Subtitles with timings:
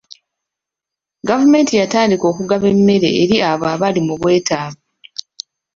[1.29, 4.81] Gavumenti yatandika okugaba emmere eri abo abaali mu bwetaavu.